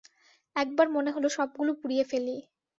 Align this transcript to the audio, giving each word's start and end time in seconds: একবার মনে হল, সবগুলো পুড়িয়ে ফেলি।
একবার 0.55 0.87
মনে 0.95 1.09
হল, 1.11 1.25
সবগুলো 1.29 1.71
পুড়িয়ে 1.79 2.03
ফেলি। 2.03 2.35